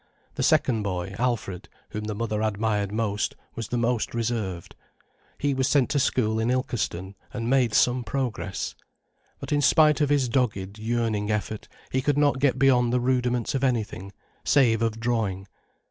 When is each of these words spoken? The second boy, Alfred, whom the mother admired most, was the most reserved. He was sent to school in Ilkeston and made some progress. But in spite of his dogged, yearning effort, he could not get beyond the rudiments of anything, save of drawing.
The 0.33 0.41
second 0.41 0.81
boy, 0.81 1.13
Alfred, 1.19 1.69
whom 1.91 2.05
the 2.05 2.15
mother 2.15 2.41
admired 2.41 2.91
most, 2.91 3.35
was 3.53 3.67
the 3.67 3.77
most 3.77 4.15
reserved. 4.15 4.75
He 5.37 5.53
was 5.53 5.67
sent 5.67 5.91
to 5.91 5.99
school 5.99 6.39
in 6.39 6.49
Ilkeston 6.49 7.13
and 7.31 7.51
made 7.51 7.75
some 7.75 8.03
progress. 8.03 8.73
But 9.39 9.51
in 9.51 9.61
spite 9.61 10.01
of 10.01 10.09
his 10.09 10.27
dogged, 10.27 10.79
yearning 10.79 11.29
effort, 11.29 11.67
he 11.91 12.01
could 12.01 12.17
not 12.17 12.39
get 12.39 12.57
beyond 12.57 12.91
the 12.91 12.99
rudiments 12.99 13.53
of 13.53 13.63
anything, 13.63 14.11
save 14.43 14.81
of 14.81 14.99
drawing. 14.99 15.47